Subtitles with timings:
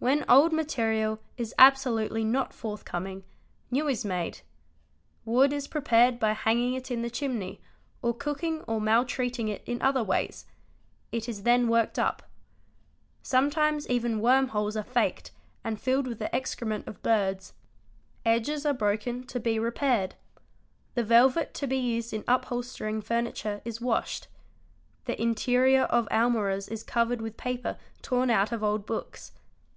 [0.00, 3.24] When old material is absolutely not forthcoming,
[3.68, 4.42] new is made:
[5.24, 7.60] wood is prepared by hanging it in the chimney
[8.00, 10.46] or cooking or maltreating it in other ways;
[11.10, 12.22] it is then worked up.
[13.24, 15.32] Sometimes even worm holes_ are faked
[15.64, 17.52] and filled with the excrement of birds.
[18.24, 20.14] Edges are broken to be repaired.
[20.94, 24.28] The velvet to be used in upholstering furniture is washed.
[25.06, 29.32] The interior of almirahs is covered with paper torn out of old books.